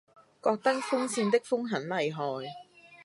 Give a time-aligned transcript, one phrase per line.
[0.41, 2.47] 覺得風扇的風很厲害